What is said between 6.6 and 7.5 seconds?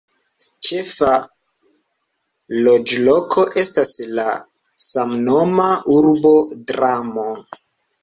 "Dramo".